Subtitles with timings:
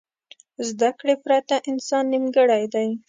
[0.67, 2.87] زده کړې پرته انسان نیمګړی دی.